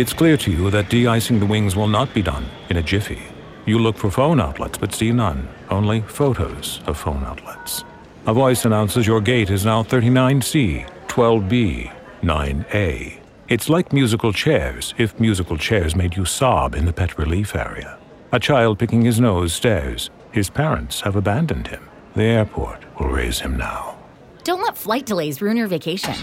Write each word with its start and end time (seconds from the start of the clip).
It's 0.00 0.14
clear 0.14 0.38
to 0.38 0.50
you 0.50 0.70
that 0.70 0.88
de-icing 0.88 1.40
the 1.40 1.44
wings 1.44 1.76
will 1.76 1.86
not 1.86 2.14
be 2.14 2.22
done 2.22 2.46
in 2.70 2.78
a 2.78 2.82
jiffy. 2.82 3.20
You 3.66 3.78
look 3.78 3.98
for 3.98 4.10
phone 4.10 4.40
outlets 4.40 4.78
but 4.78 4.94
see 4.94 5.12
none, 5.12 5.46
only 5.68 6.00
photos 6.00 6.80
of 6.86 6.96
phone 6.96 7.22
outlets. 7.22 7.84
A 8.26 8.32
voice 8.32 8.64
announces 8.64 9.06
your 9.06 9.20
gate 9.20 9.50
is 9.50 9.66
now 9.66 9.82
39C, 9.82 10.88
12B, 11.08 11.92
9A. 12.22 13.20
It's 13.48 13.68
like 13.68 13.92
musical 13.92 14.32
chairs 14.32 14.94
if 14.96 15.20
musical 15.20 15.58
chairs 15.58 15.94
made 15.94 16.16
you 16.16 16.24
sob 16.24 16.74
in 16.74 16.86
the 16.86 16.94
pet 16.94 17.18
relief 17.18 17.54
area. 17.54 17.98
A 18.32 18.40
child 18.40 18.78
picking 18.78 19.02
his 19.02 19.20
nose 19.20 19.52
stares. 19.52 20.08
His 20.32 20.48
parents 20.48 21.02
have 21.02 21.14
abandoned 21.14 21.66
him. 21.66 21.86
The 22.16 22.24
airport 22.24 22.86
will 22.98 23.10
raise 23.10 23.40
him 23.40 23.54
now. 23.58 23.98
Don't 24.44 24.62
let 24.62 24.78
flight 24.78 25.04
delays 25.04 25.42
ruin 25.42 25.58
your 25.58 25.68
vacation. 25.68 26.14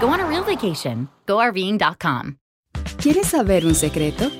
Go 0.00 0.08
on 0.08 0.18
a 0.18 0.26
real 0.26 0.42
vacation. 0.42 1.08
GoRVing.com. 1.28 2.38
¿Quieres 3.04 3.26
saber 3.26 3.66
un 3.66 3.74
secreto? 3.74 4.30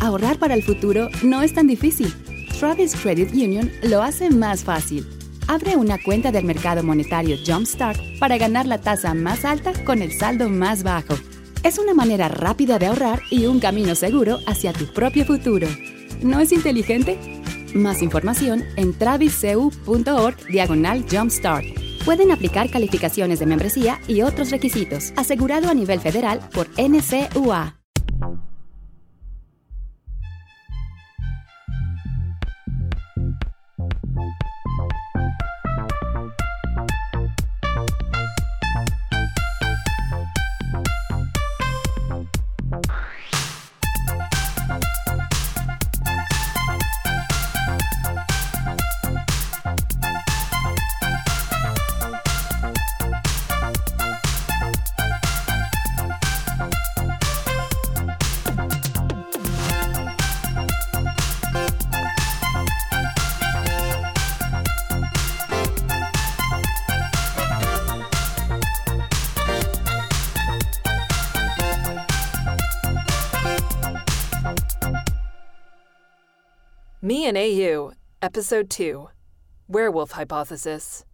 Ahorrar 0.00 0.40
para 0.40 0.54
el 0.54 0.64
futuro 0.64 1.08
no 1.22 1.40
es 1.42 1.54
tan 1.54 1.68
difícil. 1.68 2.12
Travis 2.58 2.96
Credit 2.96 3.32
Union 3.32 3.70
lo 3.84 4.02
hace 4.02 4.28
más 4.28 4.64
fácil. 4.64 5.06
Abre 5.46 5.76
una 5.76 6.02
cuenta 6.02 6.32
del 6.32 6.44
mercado 6.44 6.82
monetario 6.82 7.36
Jumpstart 7.46 8.18
para 8.18 8.36
ganar 8.36 8.66
la 8.66 8.78
tasa 8.78 9.14
más 9.14 9.44
alta 9.44 9.72
con 9.84 10.02
el 10.02 10.10
saldo 10.10 10.48
más 10.48 10.82
bajo. 10.82 11.14
Es 11.62 11.78
una 11.78 11.94
manera 11.94 12.26
rápida 12.26 12.80
de 12.80 12.86
ahorrar 12.86 13.22
y 13.30 13.46
un 13.46 13.60
camino 13.60 13.94
seguro 13.94 14.40
hacia 14.48 14.72
tu 14.72 14.92
propio 14.92 15.24
futuro. 15.24 15.68
¿No 16.20 16.40
es 16.40 16.50
inteligente? 16.50 17.20
Más 17.72 18.02
información 18.02 18.64
en 18.74 18.94
traviscu.org 18.94 20.36
diagonal 20.50 21.04
Jumpstart. 21.08 21.66
Pueden 22.04 22.32
aplicar 22.32 22.68
calificaciones 22.68 23.38
de 23.38 23.46
membresía 23.46 24.00
y 24.08 24.22
otros 24.22 24.50
requisitos. 24.50 25.12
Asegurado 25.14 25.68
a 25.68 25.74
nivel 25.74 26.00
federal 26.00 26.40
por 26.52 26.66
NCUA. 26.76 27.77
Me 77.08 77.24
and 77.24 77.38
AU, 77.38 77.92
Episode 78.20 78.68
2 78.68 79.08
Werewolf 79.66 80.10
Hypothesis. 80.10 81.06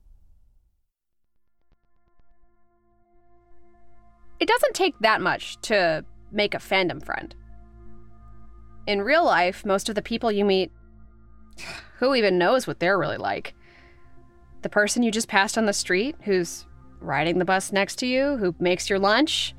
It 4.41 4.49
doesn't 4.49 4.75
take 4.75 4.99
that 4.99 5.21
much 5.21 5.57
to 5.61 6.05
make 6.33 6.53
a 6.53 6.59
fandom 6.59 7.01
friend. 7.01 7.33
In 8.89 9.03
real 9.03 9.25
life, 9.25 9.65
most 9.65 9.89
of 9.89 9.95
the 9.95 10.03
people 10.03 10.33
you 10.33 10.45
meet, 10.45 10.73
who 12.01 12.17
even 12.17 12.39
knows 12.39 12.67
what 12.67 12.81
they're 12.81 12.99
really 12.99 13.17
like? 13.17 13.55
The 14.63 14.69
person 14.69 15.05
you 15.05 15.13
just 15.13 15.29
passed 15.29 15.57
on 15.57 15.67
the 15.67 15.73
street 15.73 16.17
who's 16.25 16.67
riding 16.99 17.39
the 17.39 17.45
bus 17.45 17.71
next 17.71 18.01
to 18.01 18.07
you, 18.09 18.37
who 18.39 18.53
makes 18.59 18.91
your 18.91 18.99
lunch, 18.99 19.55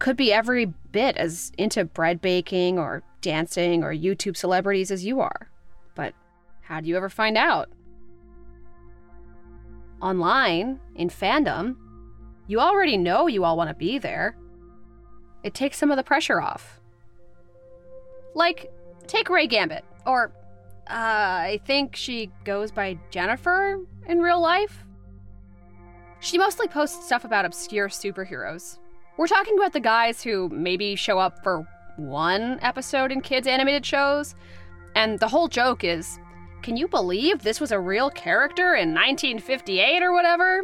could 0.00 0.16
be 0.16 0.32
every 0.32 0.64
bit 0.90 1.16
as 1.18 1.52
into 1.56 1.84
bread 1.84 2.20
baking 2.20 2.80
or 2.80 3.04
dancing 3.20 3.84
or 3.84 3.94
YouTube 3.94 4.36
celebrities 4.36 4.90
as 4.90 5.04
you 5.04 5.20
are. 5.20 5.51
But 5.94 6.14
how 6.62 6.80
do 6.80 6.88
you 6.88 6.96
ever 6.96 7.08
find 7.08 7.36
out? 7.36 7.68
Online, 10.00 10.80
in 10.96 11.08
fandom, 11.08 11.76
you 12.46 12.60
already 12.60 12.96
know 12.96 13.28
you 13.28 13.44
all 13.44 13.56
want 13.56 13.70
to 13.70 13.74
be 13.74 13.98
there. 13.98 14.36
It 15.44 15.54
takes 15.54 15.78
some 15.78 15.90
of 15.90 15.96
the 15.96 16.02
pressure 16.02 16.40
off. 16.40 16.80
Like, 18.34 18.72
take 19.06 19.28
Ray 19.28 19.46
Gambit, 19.46 19.84
or 20.06 20.32
uh, 20.88 20.94
I 20.94 21.60
think 21.66 21.96
she 21.96 22.30
goes 22.44 22.70
by 22.70 22.98
Jennifer 23.10 23.78
in 24.08 24.20
real 24.20 24.40
life. 24.40 24.84
She 26.20 26.38
mostly 26.38 26.68
posts 26.68 27.06
stuff 27.06 27.24
about 27.24 27.44
obscure 27.44 27.88
superheroes. 27.88 28.78
We're 29.16 29.26
talking 29.26 29.56
about 29.58 29.72
the 29.72 29.80
guys 29.80 30.22
who 30.22 30.48
maybe 30.48 30.96
show 30.96 31.18
up 31.18 31.42
for 31.42 31.66
one 31.96 32.58
episode 32.62 33.12
in 33.12 33.20
kids' 33.20 33.46
animated 33.46 33.84
shows, 33.84 34.34
and 34.94 35.18
the 35.18 35.28
whole 35.28 35.48
joke 35.48 35.84
is 35.84 36.18
can 36.62 36.76
you 36.76 36.86
believe 36.86 37.42
this 37.42 37.60
was 37.60 37.72
a 37.72 37.80
real 37.80 38.08
character 38.08 38.74
in 38.74 38.94
1958 38.94 40.02
or 40.02 40.12
whatever? 40.12 40.62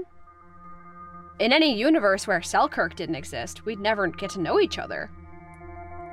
In 1.40 1.52
any 1.52 1.76
universe 1.76 2.26
where 2.26 2.40
Selkirk 2.40 2.94
didn't 2.94 3.16
exist, 3.16 3.64
we'd 3.64 3.80
never 3.80 4.06
get 4.06 4.30
to 4.30 4.40
know 4.40 4.60
each 4.60 4.78
other. 4.78 5.10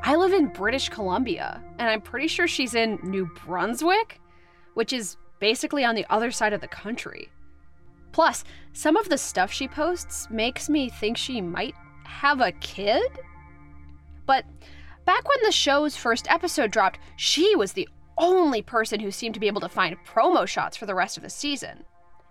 I 0.04 0.16
live 0.16 0.34
in 0.34 0.48
British 0.48 0.90
Columbia, 0.90 1.64
and 1.80 1.90
I'm 1.90 2.02
pretty 2.02 2.28
sure 2.28 2.48
she's 2.48 2.76
in 2.76 3.00
New 3.04 3.30
Brunswick, 3.46 4.20
which 4.76 4.94
is 4.94 5.18
basically 5.40 5.84
on 5.84 5.96
the 5.96 6.06
other 6.12 6.32
side 6.32 6.54
of 6.54 6.62
the 6.62 6.68
country. 6.68 7.30
Plus, 8.12 8.44
some 8.74 8.98
of 8.98 9.10
the 9.10 9.18
stuff 9.18 9.52
she 9.52 9.68
posts 9.68 10.30
makes 10.30 10.70
me 10.70 10.90
think 10.90 11.18
she 11.18 11.42
might 11.42 11.76
have 12.06 12.40
a 12.40 12.52
kid? 12.54 13.04
But 14.26 14.46
back 15.06 15.28
when 15.28 15.40
the 15.44 15.52
show's 15.52 15.96
first 15.96 16.30
episode 16.30 16.72
dropped, 16.72 17.00
she 17.18 17.56
was 17.56 17.74
the 17.74 17.90
only 18.18 18.62
person 18.62 19.00
who 19.00 19.12
seemed 19.12 19.34
to 19.34 19.40
be 19.40 19.48
able 19.48 19.62
to 19.62 19.70
find 19.70 19.98
promo 20.06 20.48
shots 20.48 20.78
for 20.78 20.86
the 20.86 20.96
rest 20.96 21.18
of 21.18 21.24
the 21.24 21.30
season. 21.30 21.84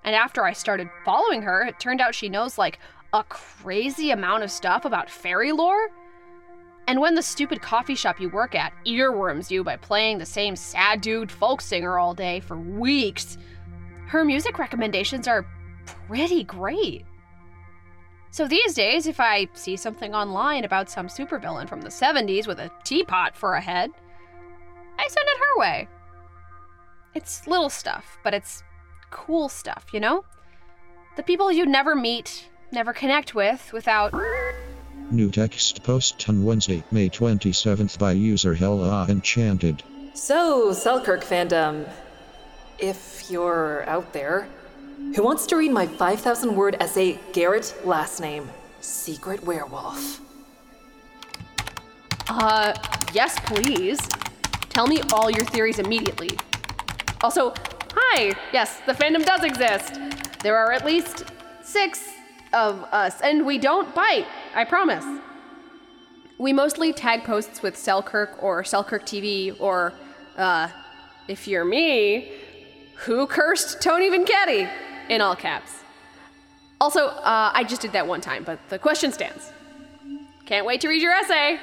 And 0.04 0.14
after 0.14 0.44
I 0.44 0.52
started 0.52 0.88
following 1.04 1.42
her, 1.42 1.62
it 1.62 1.80
turned 1.80 2.00
out 2.00 2.14
she 2.14 2.28
knows 2.28 2.58
like 2.58 2.78
a 3.12 3.24
crazy 3.24 4.10
amount 4.10 4.42
of 4.42 4.50
stuff 4.50 4.84
about 4.84 5.08
fairy 5.08 5.52
lore. 5.52 5.90
And 6.86 7.00
when 7.00 7.14
the 7.14 7.22
stupid 7.22 7.62
coffee 7.62 7.94
shop 7.94 8.20
you 8.20 8.28
work 8.28 8.54
at 8.54 8.74
earworms 8.86 9.50
you 9.50 9.64
by 9.64 9.76
playing 9.76 10.18
the 10.18 10.26
same 10.26 10.56
sad 10.56 11.00
dude 11.00 11.32
folk 11.32 11.62
singer 11.62 11.98
all 11.98 12.12
day 12.12 12.40
for 12.40 12.58
weeks, 12.58 13.38
her 14.08 14.24
music 14.24 14.58
recommendations 14.58 15.26
are 15.26 15.46
pretty 15.86 16.44
great. 16.44 17.06
So 18.30 18.48
these 18.48 18.74
days, 18.74 19.06
if 19.06 19.20
I 19.20 19.46
see 19.54 19.76
something 19.76 20.12
online 20.12 20.64
about 20.64 20.90
some 20.90 21.06
supervillain 21.06 21.68
from 21.68 21.80
the 21.80 21.88
70s 21.88 22.46
with 22.46 22.58
a 22.58 22.70
teapot 22.82 23.36
for 23.36 23.54
a 23.54 23.60
head, 23.60 23.90
I 25.04 25.08
send 25.08 25.28
it 25.28 25.38
her 25.38 25.60
way. 25.60 25.88
It's 27.14 27.46
little 27.46 27.68
stuff, 27.68 28.18
but 28.24 28.32
it's 28.32 28.62
cool 29.10 29.50
stuff, 29.50 29.86
you 29.92 30.00
know? 30.00 30.24
The 31.16 31.22
people 31.22 31.52
you'd 31.52 31.68
never 31.68 31.94
meet, 31.94 32.48
never 32.72 32.94
connect 32.94 33.34
with 33.34 33.70
without. 33.72 34.14
New 35.10 35.30
text 35.30 35.82
post 35.84 36.26
on 36.28 36.42
Wednesday, 36.42 36.82
May 36.90 37.10
27th 37.10 37.98
by 37.98 38.12
user 38.12 38.54
Hella 38.54 39.06
Enchanted. 39.08 39.82
So, 40.14 40.72
Selkirk 40.72 41.22
fandom, 41.22 41.86
if 42.78 43.30
you're 43.30 43.84
out 43.86 44.12
there, 44.14 44.48
who 45.14 45.22
wants 45.22 45.46
to 45.48 45.56
read 45.56 45.70
my 45.70 45.86
5,000 45.86 46.56
word 46.56 46.76
essay, 46.80 47.18
Garrett 47.34 47.74
Last 47.84 48.20
Name, 48.20 48.48
Secret 48.80 49.44
Werewolf? 49.44 50.20
Uh, 52.28 52.72
yes, 53.12 53.38
please. 53.40 54.00
Tell 54.74 54.88
me 54.88 55.00
all 55.12 55.30
your 55.30 55.44
theories 55.44 55.78
immediately. 55.78 56.30
Also, 57.22 57.54
hi! 57.94 58.32
Yes, 58.52 58.80
the 58.86 58.92
fandom 58.92 59.24
does 59.24 59.44
exist. 59.44 60.00
There 60.42 60.56
are 60.56 60.72
at 60.72 60.84
least 60.84 61.24
six 61.62 62.10
of 62.52 62.82
us, 62.90 63.20
and 63.20 63.46
we 63.46 63.56
don't 63.56 63.94
bite, 63.94 64.26
I 64.52 64.64
promise. 64.64 65.04
We 66.38 66.52
mostly 66.52 66.92
tag 66.92 67.22
posts 67.22 67.62
with 67.62 67.76
Selkirk 67.76 68.42
or 68.42 68.64
Selkirk 68.64 69.06
TV 69.06 69.56
or, 69.60 69.92
uh, 70.36 70.68
if 71.28 71.46
you're 71.46 71.64
me, 71.64 72.32
who 72.96 73.28
cursed 73.28 73.80
Tony 73.80 74.10
Vincetti? 74.10 74.68
In 75.08 75.20
all 75.20 75.36
caps. 75.36 75.84
Also, 76.80 77.06
uh, 77.06 77.52
I 77.54 77.62
just 77.62 77.80
did 77.80 77.92
that 77.92 78.08
one 78.08 78.20
time, 78.20 78.42
but 78.42 78.58
the 78.70 78.80
question 78.80 79.12
stands. 79.12 79.52
Can't 80.46 80.66
wait 80.66 80.80
to 80.80 80.88
read 80.88 81.00
your 81.00 81.12
essay. 81.12 81.60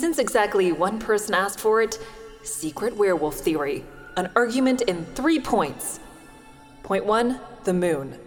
Since 0.00 0.18
exactly 0.18 0.72
one 0.72 0.98
person 0.98 1.34
asked 1.34 1.60
for 1.60 1.82
it, 1.82 1.98
secret 2.42 2.96
werewolf 2.96 3.34
theory. 3.34 3.84
An 4.16 4.30
argument 4.34 4.80
in 4.80 5.04
three 5.04 5.38
points. 5.38 6.00
Point 6.82 7.04
one 7.04 7.38
the 7.64 7.74
moon. 7.74 8.18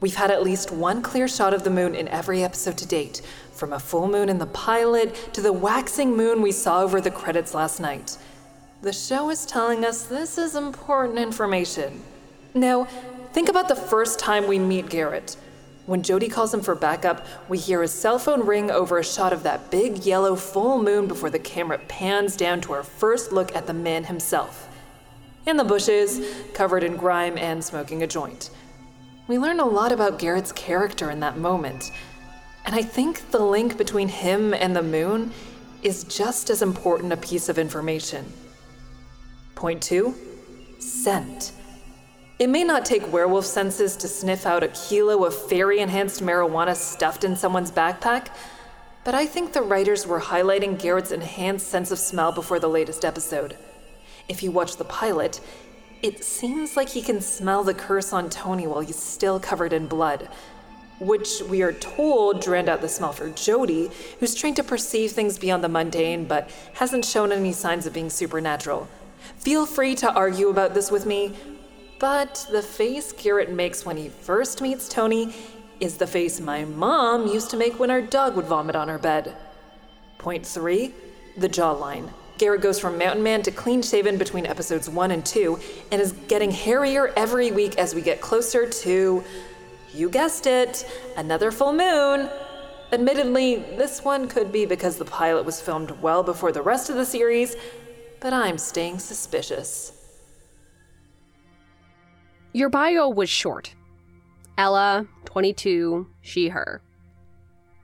We've 0.00 0.14
had 0.14 0.30
at 0.30 0.44
least 0.44 0.70
one 0.70 1.02
clear 1.02 1.26
shot 1.26 1.52
of 1.52 1.64
the 1.64 1.70
moon 1.70 1.96
in 1.96 2.06
every 2.06 2.44
episode 2.44 2.78
to 2.78 2.86
date, 2.86 3.22
from 3.50 3.72
a 3.72 3.80
full 3.80 4.06
moon 4.06 4.28
in 4.28 4.38
the 4.38 4.46
pilot 4.46 5.16
to 5.32 5.40
the 5.40 5.52
waxing 5.52 6.16
moon 6.16 6.42
we 6.42 6.52
saw 6.52 6.80
over 6.80 7.00
the 7.00 7.10
credits 7.10 7.54
last 7.54 7.80
night. 7.80 8.16
The 8.82 8.92
show 8.92 9.28
is 9.28 9.44
telling 9.44 9.84
us 9.84 10.04
this 10.04 10.38
is 10.38 10.54
important 10.54 11.18
information. 11.18 12.04
Now, 12.54 12.84
think 13.32 13.48
about 13.48 13.66
the 13.66 13.74
first 13.74 14.20
time 14.20 14.46
we 14.46 14.60
meet 14.60 14.88
Garrett. 14.88 15.36
When 15.86 16.02
Jody 16.02 16.28
calls 16.28 16.52
him 16.52 16.62
for 16.62 16.74
backup, 16.74 17.24
we 17.48 17.58
hear 17.58 17.80
his 17.80 17.92
cell 17.92 18.18
phone 18.18 18.44
ring 18.44 18.72
over 18.72 18.98
a 18.98 19.04
shot 19.04 19.32
of 19.32 19.44
that 19.44 19.70
big 19.70 20.04
yellow 20.04 20.34
full 20.34 20.82
moon 20.82 21.06
before 21.06 21.30
the 21.30 21.38
camera 21.38 21.78
pans 21.86 22.36
down 22.36 22.60
to 22.62 22.72
our 22.72 22.82
first 22.82 23.30
look 23.30 23.54
at 23.54 23.68
the 23.68 23.72
man 23.72 24.02
himself. 24.04 24.68
In 25.46 25.56
the 25.56 25.62
bushes, 25.62 26.20
covered 26.54 26.82
in 26.82 26.96
grime 26.96 27.38
and 27.38 27.62
smoking 27.62 28.02
a 28.02 28.06
joint. 28.08 28.50
We 29.28 29.38
learn 29.38 29.60
a 29.60 29.64
lot 29.64 29.92
about 29.92 30.18
Garrett's 30.18 30.50
character 30.50 31.08
in 31.08 31.20
that 31.20 31.38
moment. 31.38 31.92
And 32.64 32.74
I 32.74 32.82
think 32.82 33.30
the 33.30 33.38
link 33.38 33.78
between 33.78 34.08
him 34.08 34.52
and 34.52 34.74
the 34.74 34.82
moon 34.82 35.30
is 35.82 36.02
just 36.02 36.50
as 36.50 36.62
important 36.62 37.12
a 37.12 37.16
piece 37.16 37.48
of 37.48 37.58
information. 37.58 38.24
Point 39.54 39.84
two 39.84 40.16
scent. 40.80 41.52
It 42.38 42.50
may 42.50 42.64
not 42.64 42.84
take 42.84 43.10
werewolf 43.10 43.46
senses 43.46 43.96
to 43.96 44.08
sniff 44.08 44.44
out 44.44 44.62
a 44.62 44.68
kilo 44.68 45.24
of 45.24 45.34
fairy 45.34 45.78
enhanced 45.78 46.22
marijuana 46.22 46.76
stuffed 46.76 47.24
in 47.24 47.34
someone's 47.34 47.70
backpack, 47.70 48.28
but 49.04 49.14
I 49.14 49.24
think 49.24 49.54
the 49.54 49.62
writers 49.62 50.06
were 50.06 50.20
highlighting 50.20 50.78
Garrett's 50.78 51.12
enhanced 51.12 51.68
sense 51.68 51.90
of 51.90 51.98
smell 51.98 52.32
before 52.32 52.60
the 52.60 52.68
latest 52.68 53.06
episode. 53.06 53.56
If 54.28 54.42
you 54.42 54.50
watch 54.50 54.76
the 54.76 54.84
pilot, 54.84 55.40
it 56.02 56.24
seems 56.24 56.76
like 56.76 56.90
he 56.90 57.00
can 57.00 57.22
smell 57.22 57.64
the 57.64 57.72
curse 57.72 58.12
on 58.12 58.28
Tony 58.28 58.66
while 58.66 58.80
he's 58.80 59.02
still 59.02 59.40
covered 59.40 59.72
in 59.72 59.86
blood, 59.86 60.28
which 60.98 61.40
we 61.48 61.62
are 61.62 61.72
told 61.72 62.42
drowned 62.42 62.68
out 62.68 62.82
the 62.82 62.88
smell 62.90 63.14
for 63.14 63.30
Jody, 63.30 63.90
who's 64.20 64.34
trained 64.34 64.56
to 64.56 64.62
perceive 64.62 65.12
things 65.12 65.38
beyond 65.38 65.64
the 65.64 65.70
mundane 65.70 66.26
but 66.26 66.50
hasn't 66.74 67.06
shown 67.06 67.32
any 67.32 67.52
signs 67.52 67.86
of 67.86 67.94
being 67.94 68.10
supernatural. 68.10 68.88
Feel 69.38 69.64
free 69.64 69.94
to 69.94 70.12
argue 70.12 70.48
about 70.48 70.74
this 70.74 70.90
with 70.90 71.06
me, 71.06 71.34
but 71.98 72.46
the 72.50 72.62
face 72.62 73.12
Garrett 73.12 73.50
makes 73.50 73.86
when 73.86 73.96
he 73.96 74.08
first 74.08 74.60
meets 74.60 74.88
Tony 74.88 75.34
is 75.80 75.96
the 75.96 76.06
face 76.06 76.40
my 76.40 76.64
mom 76.64 77.26
used 77.26 77.50
to 77.50 77.56
make 77.56 77.78
when 77.78 77.90
our 77.90 78.02
dog 78.02 78.36
would 78.36 78.46
vomit 78.46 78.76
on 78.76 78.88
her 78.88 78.98
bed. 78.98 79.34
Point 80.18 80.46
three 80.46 80.94
the 81.36 81.48
jawline. 81.48 82.10
Garrett 82.38 82.60
goes 82.60 82.78
from 82.78 82.98
mountain 82.98 83.22
man 83.22 83.42
to 83.42 83.50
clean 83.50 83.82
shaven 83.82 84.18
between 84.18 84.46
episodes 84.46 84.88
one 84.88 85.10
and 85.10 85.24
two 85.24 85.58
and 85.90 86.00
is 86.00 86.12
getting 86.28 86.50
hairier 86.50 87.12
every 87.16 87.50
week 87.50 87.78
as 87.78 87.94
we 87.94 88.02
get 88.02 88.20
closer 88.20 88.68
to, 88.68 89.24
you 89.94 90.10
guessed 90.10 90.46
it, 90.46 90.86
another 91.16 91.50
full 91.50 91.72
moon. 91.72 92.28
Admittedly, 92.92 93.56
this 93.76 94.04
one 94.04 94.28
could 94.28 94.52
be 94.52 94.66
because 94.66 94.96
the 94.96 95.04
pilot 95.04 95.44
was 95.44 95.60
filmed 95.60 95.90
well 96.02 96.22
before 96.22 96.52
the 96.52 96.62
rest 96.62 96.90
of 96.90 96.96
the 96.96 97.06
series, 97.06 97.56
but 98.20 98.32
I'm 98.32 98.58
staying 98.58 98.98
suspicious. 98.98 99.95
Your 102.56 102.70
bio 102.70 103.10
was 103.10 103.28
short. 103.28 103.74
Ella, 104.56 105.06
22, 105.26 106.06
she, 106.22 106.48
her. 106.48 106.80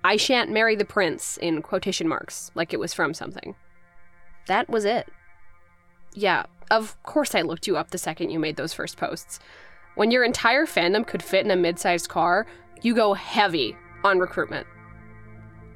I 0.02 0.16
shan't 0.16 0.50
marry 0.50 0.76
the 0.76 0.86
prince, 0.86 1.36
in 1.36 1.60
quotation 1.60 2.08
marks, 2.08 2.50
like 2.54 2.72
it 2.72 2.80
was 2.80 2.94
from 2.94 3.12
something. 3.12 3.54
That 4.46 4.70
was 4.70 4.86
it. 4.86 5.08
Yeah, 6.14 6.44
of 6.70 6.96
course 7.02 7.34
I 7.34 7.42
looked 7.42 7.66
you 7.66 7.76
up 7.76 7.90
the 7.90 7.98
second 7.98 8.30
you 8.30 8.38
made 8.38 8.56
those 8.56 8.72
first 8.72 8.96
posts. 8.96 9.40
When 9.94 10.10
your 10.10 10.24
entire 10.24 10.64
fandom 10.64 11.06
could 11.06 11.22
fit 11.22 11.44
in 11.44 11.50
a 11.50 11.56
mid 11.56 11.78
sized 11.78 12.08
car, 12.08 12.46
you 12.80 12.94
go 12.94 13.12
heavy 13.12 13.76
on 14.04 14.20
recruitment. 14.20 14.66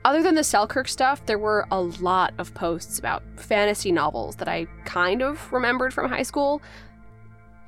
Other 0.06 0.22
than 0.22 0.36
the 0.36 0.44
Selkirk 0.44 0.88
stuff, 0.88 1.26
there 1.26 1.38
were 1.38 1.66
a 1.70 1.82
lot 1.82 2.32
of 2.38 2.54
posts 2.54 2.98
about 2.98 3.22
fantasy 3.36 3.92
novels 3.92 4.36
that 4.36 4.48
I 4.48 4.68
kind 4.86 5.20
of 5.20 5.52
remembered 5.52 5.92
from 5.92 6.08
high 6.08 6.22
school, 6.22 6.62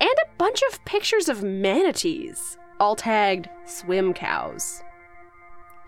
and 0.01 0.11
a 0.11 0.31
bunch 0.39 0.63
of 0.71 0.85
pictures 0.85 1.29
of 1.29 1.43
manatees, 1.43 2.59
all 2.81 2.97
tagged 2.97 3.49
swim 3.67 4.15
cows. 4.15 4.83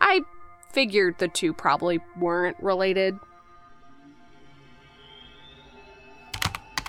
I 0.01 0.23
figured 0.73 1.19
the 1.19 1.29
two 1.29 1.53
probably 1.53 2.01
weren't 2.19 2.57
related. 2.61 3.19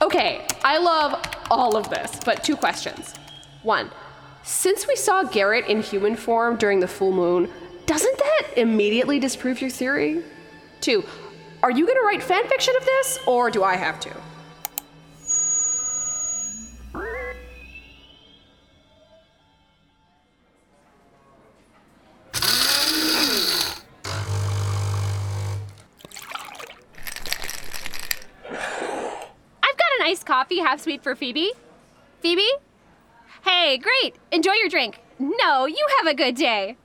Okay, 0.02 0.46
I 0.64 0.80
love 0.80 1.24
all 1.52 1.78
of 1.78 1.90
this, 1.90 2.20
but 2.26 2.44
two 2.44 2.56
questions. 2.56 3.14
One, 3.62 3.92
since 4.44 4.88
we 4.88 4.96
saw 4.96 5.24
Garrett 5.24 5.68
in 5.68 5.82
human 5.82 6.16
form 6.16 6.56
during 6.56 6.80
the 6.80 6.88
full 6.88 7.12
moon, 7.12 7.50
doesn't 7.86 8.18
that 8.18 8.48
immediately 8.58 9.20
disprove 9.20 9.62
your 9.62 9.70
theory? 9.70 10.24
Two, 10.80 11.04
are 11.62 11.70
you 11.70 11.86
gonna 11.86 12.02
write 12.02 12.22
fanfiction 12.22 12.76
of 12.78 12.86
this, 12.86 13.20
or 13.28 13.52
do 13.52 13.64
I 13.64 13.76
have 13.76 14.00
to? 14.00 14.21
Coffee, 30.32 30.60
half 30.60 30.80
sweet 30.80 31.04
for 31.04 31.14
Phoebe. 31.14 31.52
Phoebe? 32.22 32.48
Hey, 33.44 33.78
great. 33.78 34.16
Enjoy 34.32 34.54
your 34.54 34.70
drink. 34.70 35.02
No, 35.20 35.66
you 35.66 35.86
have 35.98 36.08
a 36.08 36.14
good 36.14 36.36
day. 36.36 36.78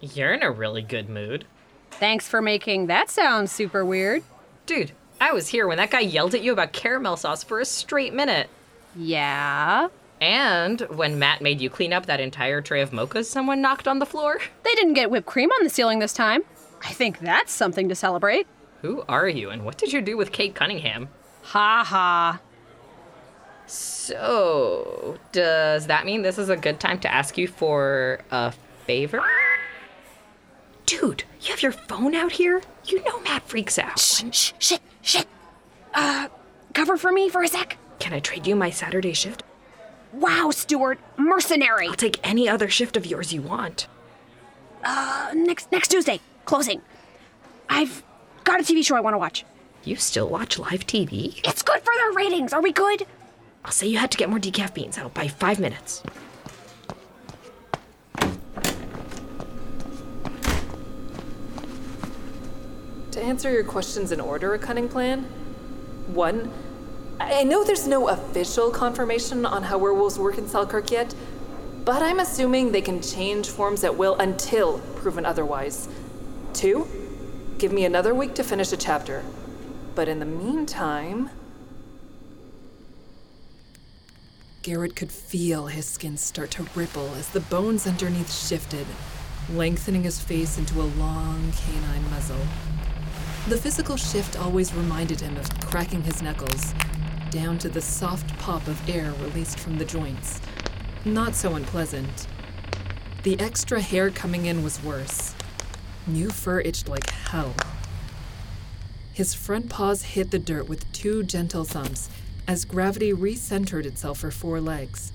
You're 0.00 0.32
in 0.32 0.42
a 0.42 0.50
really 0.50 0.80
good 0.80 1.10
mood. 1.10 1.44
Thanks 1.90 2.26
for 2.26 2.40
making 2.40 2.86
that 2.86 3.10
sound 3.10 3.50
super 3.50 3.84
weird. 3.84 4.22
Dude, 4.64 4.92
I 5.20 5.32
was 5.32 5.48
here 5.48 5.68
when 5.68 5.76
that 5.76 5.90
guy 5.90 6.00
yelled 6.00 6.34
at 6.34 6.42
you 6.42 6.54
about 6.54 6.72
caramel 6.72 7.18
sauce 7.18 7.44
for 7.44 7.60
a 7.60 7.66
straight 7.66 8.14
minute. 8.14 8.48
Yeah. 8.96 9.88
And 10.18 10.80
when 10.88 11.18
Matt 11.18 11.42
made 11.42 11.60
you 11.60 11.68
clean 11.68 11.92
up 11.92 12.06
that 12.06 12.20
entire 12.20 12.62
tray 12.62 12.80
of 12.80 12.92
mochas 12.92 13.26
someone 13.26 13.60
knocked 13.60 13.86
on 13.86 13.98
the 13.98 14.06
floor. 14.06 14.38
They 14.62 14.74
didn't 14.76 14.94
get 14.94 15.10
whipped 15.10 15.26
cream 15.26 15.50
on 15.50 15.62
the 15.62 15.68
ceiling 15.68 15.98
this 15.98 16.14
time. 16.14 16.40
I 16.82 16.94
think 16.94 17.18
that's 17.18 17.52
something 17.52 17.90
to 17.90 17.94
celebrate. 17.94 18.46
Who 18.80 19.04
are 19.10 19.28
you 19.28 19.50
and 19.50 19.62
what 19.62 19.76
did 19.76 19.92
you 19.92 20.00
do 20.00 20.16
with 20.16 20.32
Kate 20.32 20.54
Cunningham? 20.54 21.10
Ha 21.42 21.84
ha. 21.84 22.40
So, 23.66 25.16
does 25.32 25.86
that 25.86 26.04
mean 26.04 26.22
this 26.22 26.38
is 26.38 26.48
a 26.48 26.56
good 26.56 26.78
time 26.78 26.98
to 27.00 27.12
ask 27.12 27.38
you 27.38 27.48
for 27.48 28.20
a 28.30 28.52
favor? 28.86 29.22
Dude, 30.86 31.24
you 31.40 31.50
have 31.50 31.62
your 31.62 31.72
phone 31.72 32.14
out 32.14 32.32
here? 32.32 32.60
You 32.84 33.02
know 33.04 33.20
Matt 33.20 33.48
freaks 33.48 33.78
out. 33.78 33.98
Shh, 33.98 34.24
shh, 34.32 34.52
shit, 34.58 34.80
shit. 35.00 35.26
Uh, 35.94 36.28
cover 36.74 36.96
for 36.96 37.12
me 37.12 37.28
for 37.28 37.42
a 37.42 37.48
sec. 37.48 37.78
Can 37.98 38.12
I 38.12 38.20
trade 38.20 38.46
you 38.46 38.56
my 38.56 38.70
Saturday 38.70 39.12
shift? 39.12 39.42
Wow, 40.12 40.50
Stuart, 40.50 40.98
mercenary. 41.16 41.88
I'll 41.88 41.94
take 41.94 42.18
any 42.22 42.48
other 42.48 42.68
shift 42.68 42.96
of 42.96 43.06
yours 43.06 43.32
you 43.32 43.40
want. 43.40 43.86
Uh, 44.84 45.30
next 45.34 45.70
next 45.72 45.88
Tuesday, 45.88 46.20
closing. 46.44 46.82
I've 47.68 48.02
got 48.44 48.60
a 48.60 48.62
TV 48.62 48.84
show 48.84 48.96
I 48.96 49.00
want 49.00 49.14
to 49.14 49.18
watch. 49.18 49.44
You 49.84 49.96
still 49.96 50.28
watch 50.28 50.60
live 50.60 50.86
TV? 50.86 51.40
It's 51.42 51.62
good 51.62 51.80
for 51.80 51.92
their 51.96 52.12
ratings. 52.12 52.52
Are 52.52 52.62
we 52.62 52.70
good? 52.70 53.04
I'll 53.64 53.72
say 53.72 53.88
you 53.88 53.98
had 53.98 54.12
to 54.12 54.16
get 54.16 54.30
more 54.30 54.38
decaf 54.38 54.74
beans. 54.74 54.94
That'll 54.94 55.10
buy 55.10 55.26
five 55.26 55.58
minutes. 55.58 56.04
To 63.10 63.20
answer 63.20 63.50
your 63.50 63.64
questions 63.64 64.12
in 64.12 64.20
order, 64.20 64.54
a 64.54 64.58
cunning 64.58 64.88
plan. 64.88 65.24
One, 66.06 66.52
I 67.18 67.42
know 67.42 67.64
there's 67.64 67.88
no 67.88 68.08
official 68.08 68.70
confirmation 68.70 69.44
on 69.44 69.64
how 69.64 69.78
werewolves 69.78 70.16
work 70.16 70.38
in 70.38 70.46
Selkirk 70.46 70.92
yet, 70.92 71.12
but 71.84 72.02
I'm 72.02 72.20
assuming 72.20 72.70
they 72.70 72.82
can 72.82 73.02
change 73.02 73.48
forms 73.48 73.82
at 73.82 73.96
will 73.96 74.14
until 74.16 74.78
proven 74.94 75.26
otherwise. 75.26 75.88
Two, 76.52 76.86
give 77.58 77.72
me 77.72 77.84
another 77.84 78.14
week 78.14 78.34
to 78.34 78.44
finish 78.44 78.72
a 78.72 78.76
chapter. 78.76 79.24
But 79.94 80.08
in 80.08 80.18
the 80.20 80.26
meantime. 80.26 81.30
Garrett 84.62 84.94
could 84.96 85.10
feel 85.12 85.66
his 85.66 85.86
skin 85.86 86.16
start 86.16 86.50
to 86.52 86.66
ripple 86.74 87.12
as 87.16 87.28
the 87.28 87.40
bones 87.40 87.86
underneath 87.86 88.32
shifted. 88.32 88.86
lengthening 89.50 90.02
his 90.02 90.20
face 90.20 90.58
into 90.58 90.80
a 90.80 90.88
long 90.98 91.52
canine 91.52 92.10
muzzle. 92.10 92.46
The 93.48 93.56
physical 93.56 93.96
shift 93.96 94.38
always 94.38 94.72
reminded 94.74 95.20
him 95.20 95.36
of 95.36 95.48
cracking 95.60 96.02
his 96.02 96.22
knuckles, 96.22 96.74
down 97.30 97.58
to 97.58 97.68
the 97.68 97.80
soft 97.80 98.38
pop 98.38 98.66
of 98.68 98.88
air 98.88 99.12
released 99.20 99.58
from 99.58 99.78
the 99.78 99.84
joints. 99.84 100.40
Not 101.04 101.34
so 101.34 101.54
unpleasant. 101.56 102.28
The 103.24 103.38
extra 103.40 103.80
hair 103.80 104.10
coming 104.10 104.46
in 104.46 104.62
was 104.62 104.82
worse. 104.82 105.34
New 106.06 106.30
fur 106.30 106.60
itched 106.60 106.88
like 106.88 107.10
hell. 107.10 107.54
His 109.12 109.34
front 109.34 109.68
paws 109.68 110.02
hit 110.02 110.30
the 110.30 110.38
dirt 110.38 110.68
with 110.68 110.90
two 110.92 111.22
gentle 111.22 111.64
thumps 111.64 112.08
as 112.48 112.64
gravity 112.64 113.12
recentered 113.12 113.84
itself 113.84 114.18
for 114.18 114.30
four 114.30 114.60
legs, 114.60 115.12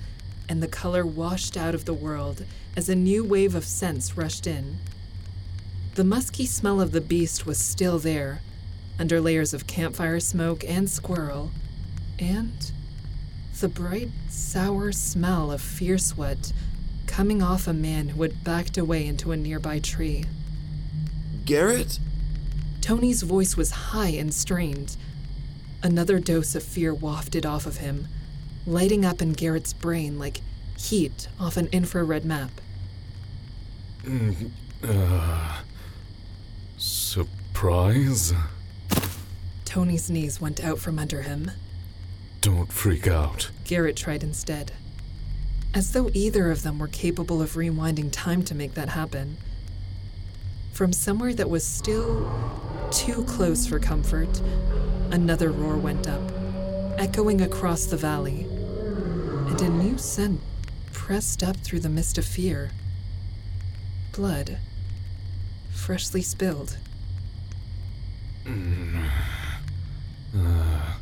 and 0.48 0.62
the 0.62 0.68
color 0.68 1.06
washed 1.06 1.58
out 1.58 1.74
of 1.74 1.86
the 1.86 1.94
world 1.94 2.46
as 2.76 2.90
a 2.90 2.96
new 2.96 3.24
wave 3.24 3.56
of 3.56 3.66
scents 3.66 4.16
rushed 4.16 4.46
in. 4.46 4.78
The 5.96 6.04
musky 6.04 6.46
smell 6.46 6.80
of 6.80 6.92
the 6.92 7.02
beast 7.02 7.46
was 7.48 7.58
still 7.58 7.98
there, 7.98 8.42
under 9.00 9.20
layers 9.20 9.54
of 9.54 9.66
campfire 9.66 10.20
smoke 10.20 10.64
and 10.68 10.88
squirrel, 10.90 11.52
and 12.20 12.72
the 13.60 13.68
bright, 13.68 14.10
sour 14.30 14.92
smell 14.92 15.52
of 15.52 15.62
fear 15.62 15.98
sweat 15.98 16.54
coming 17.08 17.42
off 17.42 17.68
a 17.68 17.74
man 17.74 18.10
who 18.10 18.22
had 18.22 18.44
backed 18.44 18.78
away 18.78 19.08
into 19.08 19.32
a 19.32 19.38
nearby 19.38 19.80
tree. 19.80 20.24
Garrett? 21.46 21.98
Tony's 22.88 23.22
voice 23.22 23.58
was 23.58 23.72
high 23.72 24.12
and 24.12 24.34
strained. 24.34 24.96
Another 25.84 26.20
dose 26.20 26.56
of 26.56 26.64
fear 26.64 26.94
wafted 26.94 27.46
off 27.46 27.66
of 27.66 27.80
him, 27.80 28.08
lighting 28.66 29.04
up 29.04 29.22
in 29.22 29.34
Garrett's 29.34 29.74
brain 29.74 30.18
like 30.18 30.40
heat 30.78 31.28
off 31.38 31.58
an 31.58 31.68
infrared 31.74 32.24
map. 32.24 32.50
Mm, 34.04 34.52
uh, 34.86 35.64
surprise? 36.78 38.32
Tony's 39.66 40.10
knees 40.10 40.40
went 40.40 40.64
out 40.64 40.80
from 40.80 40.98
under 40.98 41.24
him. 41.24 41.52
Don't 42.40 42.72
freak 42.72 43.06
out. 43.06 43.52
Garrett 43.66 43.98
tried 43.98 44.24
instead. 44.24 44.72
As 45.74 45.92
though 45.92 46.10
either 46.14 46.52
of 46.52 46.64
them 46.64 46.80
were 46.80 46.88
capable 46.88 47.42
of 47.42 47.56
rewinding 47.56 48.12
time 48.14 48.44
to 48.44 48.56
make 48.56 48.76
that 48.76 48.88
happen. 48.88 49.36
From 50.72 50.94
somewhere 50.94 51.34
that 51.34 51.50
was 51.50 51.66
still 51.66 52.32
too 52.92 53.24
close 53.26 53.68
for 53.68 53.80
comfort, 53.80 54.42
another 55.12 55.52
roar 55.52 55.78
went 55.78 56.08
up, 56.08 56.22
echoing 56.98 57.42
across 57.42 57.86
the 57.86 57.98
valley. 57.98 58.48
And 59.48 59.62
a 59.62 59.70
new 59.70 59.98
scent 59.98 60.42
pressed 60.94 61.44
up 61.44 61.58
through 61.58 61.80
the 61.82 61.90
mist 61.90 62.18
of 62.18 62.26
fear. 62.26 62.72
Blood. 64.14 64.58
Freshly 65.72 66.22
spilled. 66.22 66.78
Mm. 68.46 69.10
Uh, 70.36 70.94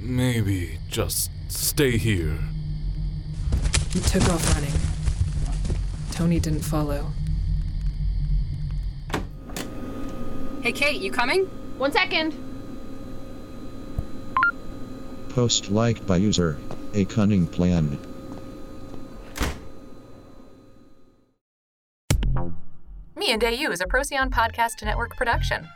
maybe 0.00 0.78
just 0.88 1.30
stay 1.48 1.98
here. 1.98 2.38
He 3.92 4.00
took 4.00 4.28
off 4.28 4.54
running. 4.54 4.72
Tony 6.12 6.40
didn't 6.40 6.60
follow. 6.60 7.12
Hey, 10.64 10.72
Kate, 10.72 11.02
you 11.02 11.12
coming? 11.12 11.44
One 11.76 11.92
second. 11.92 12.32
Post 15.28 15.70
liked 15.70 16.06
by 16.06 16.16
user. 16.16 16.56
A 16.94 17.04
cunning 17.04 17.46
plan. 17.46 17.98
Me 23.14 23.30
and 23.30 23.44
AU 23.44 23.72
is 23.72 23.82
a 23.82 23.86
Procyon 23.86 24.30
Podcast 24.30 24.82
Network 24.82 25.14
production. 25.18 25.68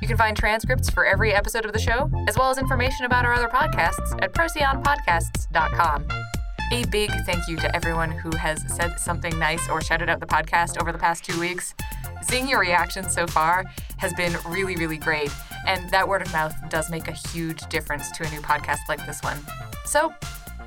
You 0.00 0.06
can 0.06 0.16
find 0.16 0.36
transcripts 0.36 0.88
for 0.90 1.04
every 1.04 1.34
episode 1.34 1.64
of 1.64 1.72
the 1.72 1.80
show, 1.80 2.08
as 2.28 2.38
well 2.38 2.48
as 2.48 2.58
information 2.58 3.04
about 3.04 3.24
our 3.24 3.34
other 3.34 3.48
podcasts 3.48 4.16
at 4.22 4.32
procyonpodcasts.com. 4.32 6.25
A 6.72 6.84
big 6.86 7.12
thank 7.24 7.46
you 7.46 7.56
to 7.58 7.76
everyone 7.76 8.10
who 8.10 8.36
has 8.36 8.64
said 8.74 8.98
something 8.98 9.38
nice 9.38 9.68
or 9.68 9.80
shouted 9.80 10.08
out 10.08 10.18
the 10.18 10.26
podcast 10.26 10.80
over 10.82 10.90
the 10.90 10.98
past 10.98 11.24
two 11.24 11.38
weeks. 11.38 11.74
Seeing 12.22 12.48
your 12.48 12.58
reactions 12.58 13.14
so 13.14 13.24
far 13.28 13.64
has 13.98 14.12
been 14.14 14.36
really, 14.48 14.74
really 14.74 14.96
great, 14.96 15.30
and 15.68 15.88
that 15.90 16.08
word 16.08 16.22
of 16.22 16.32
mouth 16.32 16.54
does 16.68 16.90
make 16.90 17.06
a 17.06 17.12
huge 17.12 17.60
difference 17.68 18.10
to 18.12 18.26
a 18.26 18.30
new 18.30 18.40
podcast 18.40 18.80
like 18.88 19.04
this 19.06 19.22
one. 19.22 19.38
So, 19.84 20.12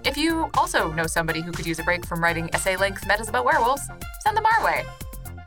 if 0.06 0.16
you 0.16 0.50
also 0.54 0.90
know 0.94 1.06
somebody 1.06 1.42
who 1.42 1.52
could 1.52 1.66
use 1.66 1.80
a 1.80 1.84
break 1.84 2.06
from 2.06 2.24
writing 2.24 2.50
essay 2.54 2.78
length 2.78 3.06
metas 3.06 3.28
about 3.28 3.44
werewolves, 3.44 3.90
send 4.22 4.38
them 4.38 4.46
our 4.46 4.64
way. 4.64 4.86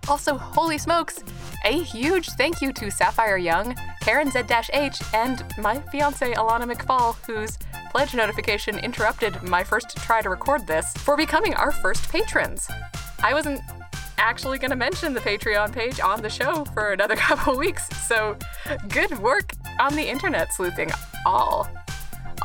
Also, 0.07 0.37
holy 0.37 0.77
smokes, 0.77 1.25
a 1.65 1.79
huge 1.79 2.29
thank 2.31 2.61
you 2.61 2.75
to 2.75 2.91
Sapphire 2.91 3.39
Young, 3.39 3.75
Karen 4.03 4.31
Z-H, 4.31 5.01
and 5.15 5.45
my 5.59 5.81
fiance 5.91 6.35
Alana 6.35 6.71
McFall, 6.71 7.17
whose 7.27 7.57
pledge 7.93 8.15
notification 8.15 8.79
interrupted 8.79 9.43
my 9.43 9.63
first 9.63 9.99
try 9.99 10.23
to 10.23 10.31
record 10.31 10.67
this, 10.67 10.91
for 10.95 11.15
becoming 11.15 11.53
our 11.55 11.71
first 11.71 12.09
patrons. 12.09 12.67
I 13.23 13.35
wasn't 13.35 13.61
actually 14.17 14.59
going 14.59 14.71
to 14.71 14.77
mention 14.77 15.13
the 15.13 15.21
Patreon 15.21 15.75
page 15.75 16.01
on 16.01 16.23
the 16.23 16.31
show 16.31 16.65
for 16.73 16.93
another 16.93 17.17
couple 17.29 17.55
weeks, 17.59 17.87
so 18.09 18.39
good 18.89 19.19
work 19.19 19.53
on 19.79 19.95
the 19.95 20.03
internet 20.03 20.55
sleuthing, 20.55 20.91
all. 21.27 21.69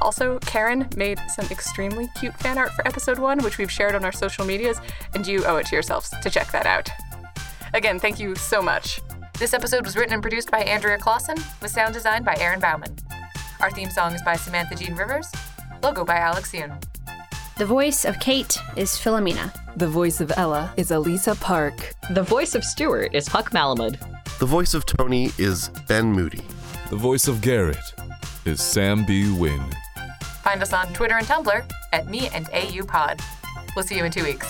Also, 0.02 0.38
Karen 0.40 0.86
made 0.98 1.18
some 1.30 1.46
extremely 1.50 2.10
cute 2.20 2.36
fan 2.36 2.58
art 2.58 2.74
for 2.74 2.86
episode 2.86 3.18
one, 3.18 3.40
which 3.40 3.58
we've 3.58 3.72
shared 3.72 3.96
on 3.96 4.04
our 4.04 4.12
social 4.12 4.46
medias, 4.46 4.82
and 5.16 5.26
you 5.26 5.46
owe 5.46 5.56
it 5.56 5.68
to 5.68 5.76
yourselves 5.78 6.10
to 6.22 6.30
check 6.30 6.52
that 6.52 6.66
out. 6.66 6.90
Again, 7.74 8.00
thank 8.02 8.20
you 8.20 8.36
so 8.36 8.62
much. 8.62 9.00
This 9.40 9.54
episode 9.54 9.86
was 9.86 9.96
written 9.96 10.14
and 10.14 10.22
produced 10.22 10.52
by 10.52 10.60
Andrea 10.60 10.98
Clausen, 10.98 11.38
with 11.62 11.72
sound 11.72 11.94
design 11.94 12.24
by 12.24 12.36
Aaron 12.38 12.60
Bauman. 12.60 12.98
Our 13.60 13.72
theme 13.72 13.90
song 13.90 14.14
is 14.14 14.22
by 14.22 14.36
Samantha 14.36 14.76
Jean 14.76 14.96
Rivers, 14.96 15.32
logo 15.82 16.06
by 16.06 16.18
Alex 16.18 16.52
Yoon. 16.52 16.80
The 17.58 17.66
voice 17.66 18.06
of 18.06 18.20
Kate 18.20 18.56
is 18.76 18.92
Philomena. 18.92 19.52
The 19.78 19.88
voice 19.88 20.22
of 20.22 20.32
Ella 20.38 20.72
is 20.78 20.92
Elisa 20.92 21.34
Park. 21.36 21.96
The 22.12 22.22
voice 22.22 22.54
of 22.54 22.64
Stuart 22.64 23.16
is 23.16 23.28
Huck 23.28 23.52
Malamud. 23.52 23.98
The 24.38 24.46
voice 24.46 24.76
of 24.76 24.86
Tony 24.86 25.32
is 25.40 25.70
Ben 25.88 26.14
Moody. 26.14 26.44
The 26.92 26.96
voice 26.96 27.28
of 27.28 27.42
Garrett 27.42 27.94
is 28.46 28.62
Sam 28.62 29.04
B. 29.06 29.36
Wynn. 29.36 29.64
Find 30.44 30.62
us 30.62 30.72
on 30.72 30.94
Twitter 30.94 31.16
and 31.18 31.26
Tumblr 31.26 31.72
at 31.94 32.08
Me 32.08 32.30
and 32.30 32.48
AU 32.54 32.84
Pod. 32.86 33.20
We'll 33.76 33.86
see 33.86 33.98
you 33.98 34.06
in 34.06 34.12
two 34.12 34.24
weeks. 34.24 34.48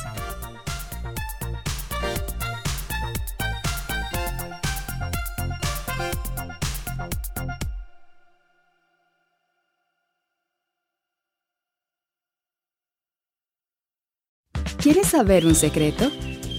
¿Quieres 14.78 15.08
saber 15.08 15.46
un 15.46 15.56
secreto? 15.56 16.12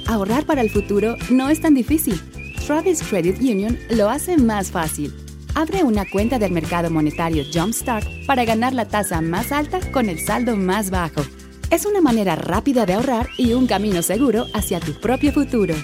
Ahorrar 0.06 0.44
para 0.44 0.60
el 0.60 0.70
futuro 0.70 1.16
no 1.30 1.50
es 1.50 1.60
tan 1.60 1.75
difícil. 1.75 2.20
Travis 2.66 3.02
Credit 3.02 3.38
Union 3.40 3.78
lo 3.90 4.10
hace 4.10 4.37
más 4.37 4.70
fácil. 4.70 5.14
Abre 5.54 5.84
una 5.84 6.04
cuenta 6.04 6.38
del 6.38 6.52
mercado 6.52 6.90
monetario 6.90 7.44
Jumpstart 7.52 8.06
para 8.26 8.44
ganar 8.44 8.75
la 8.75 8.87
tasa 8.87 9.20
más 9.20 9.52
alta 9.52 9.80
con 9.92 10.08
el 10.08 10.18
saldo 10.18 10.56
más 10.56 10.90
bajo. 10.90 11.22
Es 11.70 11.87
una 11.87 12.00
manera 12.00 12.34
rápida 12.34 12.87
de 12.87 12.94
ahorrar 12.94 13.28
y 13.38 13.52
un 13.52 13.66
camino 13.66 14.02
seguro 14.02 14.46
hacia 14.52 14.80
tu 14.80 14.94
propio 15.00 15.32
futuro. 15.32 15.75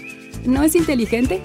¿No 0.44 0.62
es 0.62 0.74
inteligente? 0.74 1.40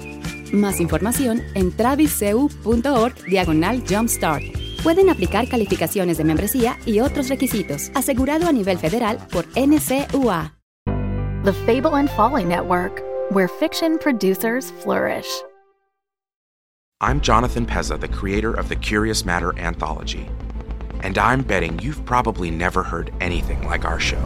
Más 0.51 0.79
información 0.79 1.43
en 1.53 1.72
traviscu.org 1.72 3.25
diagonal 3.25 3.84
Jumpstart. 3.88 4.43
Pueden 4.84 5.10
aplicar 5.10 5.48
calificaciones 5.48 6.17
de 6.17 6.24
membresía 6.24 6.77
y 6.86 7.00
otros 7.01 7.29
requisitos. 7.29 7.91
Asegurado 7.93 8.48
a 8.48 8.51
nivel 8.51 8.79
federal 8.79 9.19
por 9.31 9.46
NCUA. 9.55 10.59
The 11.46 11.53
Fable 11.53 11.96
and 11.96 12.12
Folly 12.12 12.43
Network, 12.43 13.01
where 13.31 13.48
fiction 13.48 13.98
producers 13.98 14.72
flourish. 14.72 15.25
I'm 17.00 17.22
Jonathan 17.22 17.65
Pezza, 17.65 17.98
the 17.98 18.10
creator 18.10 18.53
of 18.53 18.67
the 18.67 18.75
Curious 18.75 19.24
Matter 19.24 19.58
anthology. 19.58 20.29
And 21.00 21.17
I'm 21.17 21.41
betting 21.43 21.79
you've 21.79 22.03
probably 22.03 22.51
never 22.51 22.84
heard 22.84 23.13
anything 23.22 23.63
like 23.63 23.86
our 23.86 24.01
show. 24.01 24.22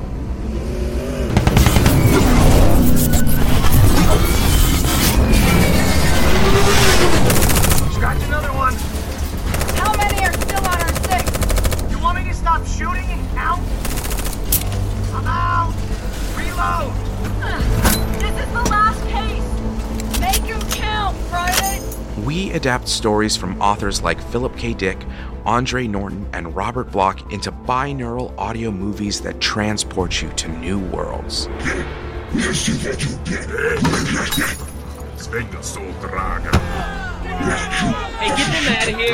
Scratch 7.92 8.24
another 8.24 8.52
one. 8.54 8.74
How 9.78 9.96
many 9.96 10.26
are 10.26 10.34
still 10.34 10.66
on 10.66 10.82
our 10.82 10.94
six? 11.04 11.92
You 11.92 12.00
want 12.00 12.18
me 12.18 12.24
to 12.24 12.34
stop 12.34 12.66
shooting 12.66 13.06
and 13.06 13.30
count? 13.36 13.62
I'm 15.14 15.28
out. 15.28 15.76
Reload. 16.36 17.03
We 22.34 22.50
adapt 22.50 22.88
stories 22.88 23.38
from 23.38 23.62
authors 23.62 24.02
like 24.02 24.20
Philip 24.20 24.58
K. 24.58 24.74
Dick, 24.74 24.98
Andre 25.46 25.86
Norton, 25.86 26.28
and 26.34 26.56
Robert 26.56 26.92
Bloch 26.92 27.32
into 27.32 27.52
binaural 27.52 28.36
audio 28.40 28.72
movies 28.72 29.22
that 29.22 29.40
transport 29.40 30.20
you 30.20 30.32
to 30.32 30.48
new 30.48 30.80
worlds. 30.80 31.46
Hey, 31.46 31.86
get 38.34 38.50
them 38.50 38.66
out 38.74 38.88
of 38.88 38.96
here! 38.98 39.14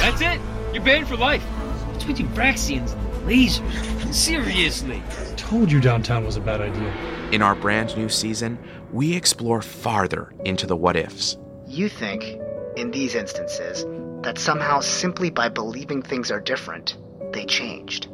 That's 0.00 0.22
it! 0.22 0.40
You're 0.72 0.82
banned 0.82 1.08
for 1.08 1.18
life! 1.18 1.42
What's 1.42 2.06
with 2.06 2.18
you 2.18 2.26
Braxians 2.28 2.96
lasers? 3.26 4.14
Seriously! 4.14 5.02
Told 5.36 5.70
you 5.70 5.80
downtown 5.80 6.24
was 6.24 6.36
a 6.36 6.40
bad 6.40 6.60
idea. 6.60 6.92
In 7.32 7.42
our 7.42 7.54
brand 7.54 7.96
new 7.96 8.08
season, 8.08 8.58
we 8.92 9.14
explore 9.14 9.62
farther 9.62 10.32
into 10.44 10.66
the 10.66 10.76
what 10.76 10.96
ifs. 10.96 11.38
You 11.66 11.88
think, 11.88 12.40
in 12.76 12.90
these 12.90 13.14
instances, 13.14 13.84
that 14.22 14.38
somehow 14.38 14.80
simply 14.80 15.30
by 15.30 15.48
believing 15.48 16.02
things 16.02 16.30
are 16.30 16.40
different, 16.40 16.96
they 17.32 17.44
changed. 17.46 18.08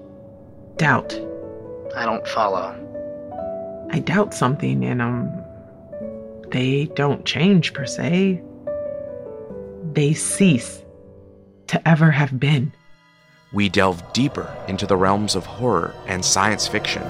Doubt. 0.77 1.15
I 1.95 2.05
don't 2.05 2.27
follow. 2.29 2.83
I 3.91 4.01
doubt 4.01 4.35
something 4.35 4.85
and 4.85 5.01
um 5.01 5.31
they 6.51 6.87
don't 6.95 7.25
change 7.25 7.73
per 7.73 7.87
se. 7.87 8.43
They 9.93 10.13
cease 10.13 10.85
to 11.69 11.89
ever 11.89 12.11
have 12.11 12.39
been. 12.39 12.73
We 13.57 13.71
delve 13.71 14.13
deeper 14.13 14.55
into 14.69 14.87
the 14.87 14.99
realms 14.99 15.35
of 15.35 15.47
horror 15.47 15.95
and 16.07 16.23
science 16.23 16.69
fiction. 16.69 17.01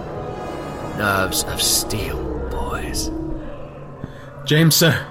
Nerves 0.97 1.43
of 1.43 1.61
steel, 1.61 2.23
boys. 2.53 3.11
James, 4.45 4.77
sir. 4.77 5.05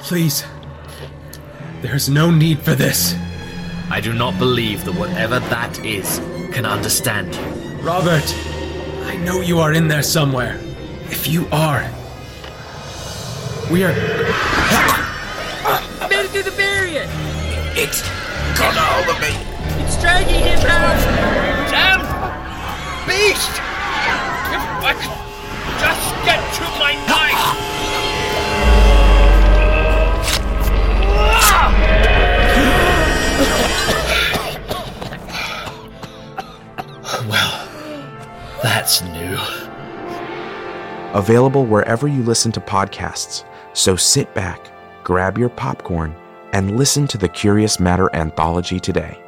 Please. 0.00 0.44
There's 1.82 2.08
no 2.08 2.32
need 2.32 2.58
for 2.58 2.74
this. 2.74 3.14
I 3.90 4.00
do 4.00 4.12
not 4.12 4.36
believe 4.40 4.84
that 4.86 4.98
whatever 4.98 5.38
that 5.38 5.78
is 5.84 6.18
can 6.52 6.66
understand 6.66 7.32
you. 7.32 7.42
Robert, 7.80 8.34
I 9.04 9.16
know 9.18 9.40
you 9.40 9.60
are 9.60 9.72
in 9.72 9.86
there 9.86 10.02
somewhere. 10.02 10.58
If 11.10 11.28
you 11.28 11.46
are, 11.52 11.88
we 13.70 13.84
are. 13.84 13.94
I 15.62 16.08
made 16.10 16.24
it 16.24 16.30
through 16.30 16.42
the 16.42 16.56
barrier! 16.56 17.06
It's 17.76 18.02
got 18.58 18.74
a 18.74 18.80
hold 18.80 19.20
me! 19.20 19.53
It's 20.04 20.12
dragging 20.12 20.44
him 20.44 20.58
out! 20.68 21.00
Sam! 21.70 22.00
Beast! 23.08 23.54
What? 24.82 25.00
Just 25.80 26.14
get 26.26 26.40
to 26.56 26.64
my 26.78 26.92
knife! 27.08 27.44
Well, 37.26 37.68
that's 38.62 39.00
new. 39.00 39.38
Available 41.14 41.64
wherever 41.64 42.06
you 42.08 42.22
listen 42.22 42.52
to 42.52 42.60
podcasts. 42.60 43.44
So 43.72 43.96
sit 43.96 44.34
back, 44.34 44.70
grab 45.02 45.38
your 45.38 45.48
popcorn, 45.48 46.14
and 46.52 46.76
listen 46.76 47.06
to 47.08 47.16
the 47.16 47.28
Curious 47.28 47.80
Matter 47.80 48.14
anthology 48.14 48.78
today. 48.78 49.23